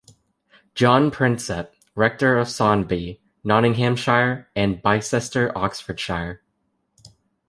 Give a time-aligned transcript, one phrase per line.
[0.73, 6.41] John Prinsep, rector of Saundby, Nottinghamshire, and Bicester, Oxfordshire.